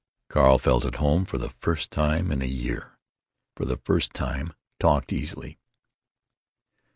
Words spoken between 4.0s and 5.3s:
time talked